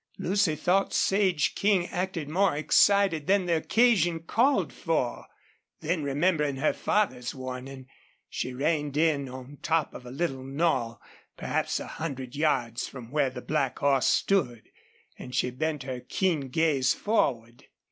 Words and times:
Lucy 0.17 0.55
thought 0.55 0.93
Sage 0.95 1.53
King 1.53 1.85
acted 1.89 2.27
more 2.27 2.55
excited 2.55 3.27
than 3.27 3.45
the 3.45 3.55
occasion 3.55 4.19
called 4.21 4.73
for. 4.73 5.27
Then 5.81 6.01
remembering 6.01 6.55
her 6.55 6.73
father's 6.73 7.35
warning, 7.35 7.85
she 8.27 8.51
reined 8.51 8.97
in 8.97 9.29
on 9.29 9.59
top 9.61 9.93
of 9.93 10.03
a 10.07 10.09
little 10.09 10.43
knoll, 10.43 10.99
perhaps 11.37 11.79
a 11.79 11.85
hundred 11.85 12.35
yards 12.35 12.87
from 12.87 13.11
where 13.11 13.29
the 13.29 13.43
black 13.43 13.77
horse 13.77 14.07
stood, 14.07 14.71
and 15.19 15.35
she 15.35 15.51
bent 15.51 15.83
her 15.83 15.99
keen 15.99 16.47
gaze 16.49 16.95
forward. 16.95 17.65